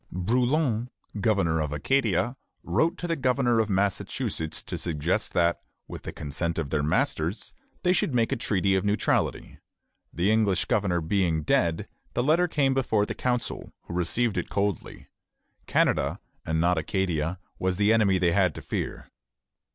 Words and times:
Brouillan, 0.11 0.89
governor 1.19 1.59
of 1.59 1.71
Acadia, 1.71 2.35
wrote 2.63 2.97
to 2.97 3.07
the 3.07 3.15
governor 3.15 3.59
of 3.59 3.69
Massachusetts 3.69 4.63
to 4.63 4.75
suggest 4.75 5.33
that, 5.33 5.59
with 5.87 6.01
the 6.01 6.11
consent 6.11 6.57
of 6.57 6.71
their 6.71 6.81
masters, 6.81 7.53
they 7.83 7.93
should 7.93 8.11
make 8.11 8.31
a 8.31 8.35
treaty 8.35 8.73
of 8.73 8.83
neutrality. 8.83 9.59
The 10.11 10.31
English 10.31 10.65
governor 10.65 11.01
being 11.01 11.43
dead, 11.43 11.87
the 12.15 12.23
letter 12.23 12.47
came 12.47 12.73
before 12.73 13.05
the 13.05 13.13
council, 13.13 13.71
who 13.83 13.93
received 13.93 14.39
it 14.39 14.49
coldly. 14.49 15.05
Canada, 15.67 16.19
and 16.47 16.59
not 16.59 16.79
Acadia, 16.79 17.37
was 17.59 17.77
the 17.77 17.93
enemy 17.93 18.17
they 18.17 18.31
had 18.31 18.55
to 18.55 18.63
fear. 18.63 19.07